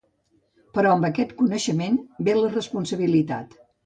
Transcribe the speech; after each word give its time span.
Però 0.77 0.93
amb 0.93 1.05
aquest 1.09 1.35
coneixement 1.41 1.99
ve 2.29 2.35
la 2.39 2.49
responsabilitat. 2.57 3.55